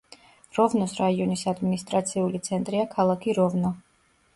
[0.57, 3.79] როვნოს რაიონის ადმინისტრაციული ცენტრია ქალაქი როვნო.